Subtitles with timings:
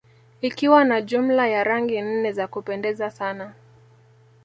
[0.41, 3.53] Ikiwa na jumla ya Rangi nne za kupendeza sana